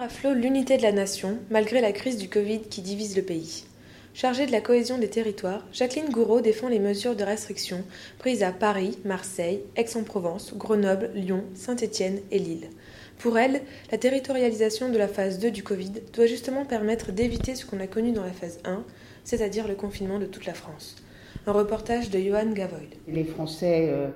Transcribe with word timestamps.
À 0.00 0.08
flot 0.08 0.32
l'unité 0.32 0.78
de 0.78 0.82
la 0.82 0.92
nation, 0.92 1.36
malgré 1.50 1.82
la 1.82 1.92
crise 1.92 2.16
du 2.16 2.30
Covid 2.30 2.60
qui 2.60 2.80
divise 2.80 3.16
le 3.16 3.22
pays. 3.22 3.64
Chargée 4.14 4.46
de 4.46 4.52
la 4.52 4.62
cohésion 4.62 4.96
des 4.96 5.10
territoires, 5.10 5.66
Jacqueline 5.72 6.08
Gouraud 6.08 6.40
défend 6.40 6.68
les 6.68 6.78
mesures 6.78 7.14
de 7.14 7.22
restriction 7.22 7.84
prises 8.18 8.42
à 8.42 8.50
Paris, 8.50 8.98
Marseille, 9.04 9.60
Aix-en-Provence, 9.76 10.54
Grenoble, 10.56 11.10
Lyon, 11.14 11.44
Saint-Étienne 11.54 12.20
et 12.30 12.38
Lille. 12.38 12.70
Pour 13.18 13.38
elle, 13.38 13.60
la 13.92 13.98
territorialisation 13.98 14.88
de 14.88 14.96
la 14.96 15.06
phase 15.06 15.38
2 15.38 15.50
du 15.50 15.62
Covid 15.62 15.92
doit 16.14 16.26
justement 16.26 16.64
permettre 16.64 17.12
d'éviter 17.12 17.54
ce 17.54 17.66
qu'on 17.66 17.80
a 17.80 17.86
connu 17.86 18.12
dans 18.12 18.24
la 18.24 18.32
phase 18.32 18.58
1, 18.64 18.82
c'est-à-dire 19.24 19.68
le 19.68 19.74
confinement 19.74 20.18
de 20.18 20.26
toute 20.26 20.46
la 20.46 20.54
France. 20.54 20.96
Un 21.46 21.52
reportage 21.52 22.08
de 22.08 22.18
Johan 22.18 22.52
Gavoil. 22.52 22.88
Les 23.06 23.24
Français 23.24 23.90
euh, 23.90 24.08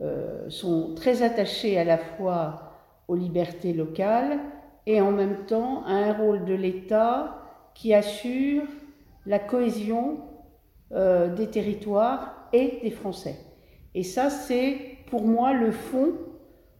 euh, 0.00 0.48
sont 0.48 0.94
très 0.94 1.22
attachés 1.22 1.78
à 1.78 1.84
la 1.84 1.98
fois 1.98 2.72
aux 3.06 3.16
libertés 3.16 3.74
locales, 3.74 4.40
et 4.86 5.00
en 5.00 5.10
même 5.10 5.44
temps 5.46 5.84
à 5.84 5.92
un 5.92 6.12
rôle 6.12 6.44
de 6.44 6.54
l'État 6.54 7.42
qui 7.74 7.92
assure 7.92 8.62
la 9.26 9.38
cohésion 9.38 10.20
euh, 10.92 11.34
des 11.34 11.48
territoires 11.48 12.48
et 12.52 12.78
des 12.82 12.90
Français. 12.90 13.36
Et 13.94 14.04
ça, 14.04 14.30
c'est 14.30 14.78
pour 15.10 15.24
moi 15.24 15.52
le 15.52 15.72
fond 15.72 16.12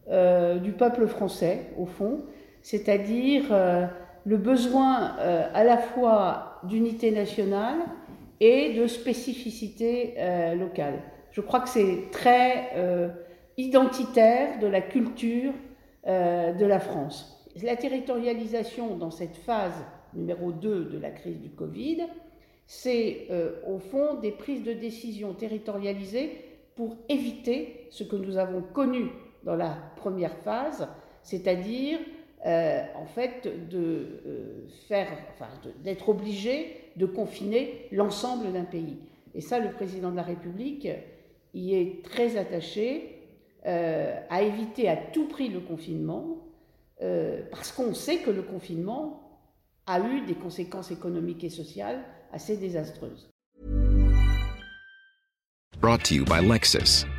euh, 0.09 0.59
du 0.59 0.73
peuple 0.73 1.07
français, 1.09 1.73
au 1.77 1.87
fond, 1.87 2.21
c'est-à-dire 2.63 3.47
euh, 3.51 3.87
le 4.25 4.37
besoin 4.37 5.17
à 5.55 5.65
la 5.65 5.77
fois 5.77 6.61
d'unité 6.65 7.13
nationale 7.13 7.79
et 8.41 8.75
de 8.75 8.87
spécificité 8.87 10.17
locale. 10.59 11.01
Je 11.31 11.41
crois 11.41 11.61
que 11.61 11.69
c'est 11.69 12.11
très 12.11 12.73
identitaire 13.57 14.59
de 14.59 14.67
la 14.67 14.81
culture 14.81 15.53
de 16.05 16.67
la 16.67 16.81
France 16.81 17.36
la 17.63 17.77
territorialisation 17.77 18.97
dans 18.97 19.11
cette 19.11 19.37
phase 19.37 19.85
numéro 20.15 20.53
2 20.53 20.87
de 20.87 20.99
la 20.99 21.11
crise 21.11 21.41
du 21.41 21.51
Covid, 21.51 22.03
c'est 22.67 23.27
euh, 23.31 23.61
au 23.67 23.79
fond 23.79 24.15
des 24.15 24.33
prises 24.33 24.65
de 24.65 24.73
décision 24.73 25.33
territorialisées 25.35 26.33
pour 26.75 26.97
éviter 27.09 27.87
ce 27.91 28.05
que 28.05 28.17
nous 28.17 28.37
avons 28.37 28.61
connu 28.61 29.07
dans 29.45 29.55
la 29.55 29.77
première 29.97 30.37
phase, 30.39 30.89
c'est-à-dire 31.23 31.99
euh, 32.45 32.83
en 32.97 33.07
fait 33.07 33.49
euh, 33.73 34.05
d'être 35.83 36.09
obligé 36.09 36.77
de 36.97 37.07
confiner 37.07 37.87
l'ensemble 37.93 38.53
d'un 38.53 38.65
pays. 38.65 38.97
Et 39.35 39.41
ça, 39.41 39.59
le 39.59 39.71
président 39.71 40.11
de 40.11 40.17
la 40.17 40.23
République 40.23 40.89
y 41.55 41.75
est 41.75 42.05
très 42.05 42.37
attaché 42.37 43.13
à 43.65 44.43
éviter 44.43 44.89
à 44.89 44.97
tout 44.97 45.27
prix 45.27 45.49
le 45.49 45.59
confinement, 45.59 46.37
euh, 47.03 47.43
parce 47.51 47.73
qu'on 47.73 47.95
sait 47.95 48.19
que 48.19 48.31
le 48.31 48.43
confinement 48.43 49.41
a 49.87 50.01
eu 50.01 50.23
des 50.23 50.35
conséquences 50.35 50.91
économiques 50.91 51.45
et 51.45 51.51
sociales 51.51 52.05
assez 52.33 52.57
désastreuses. 52.57 53.31